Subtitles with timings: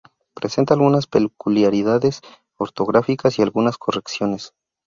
[0.33, 2.21] Presenta algunas peculiaridades
[2.57, 4.55] ortográficas y algunas correcciones.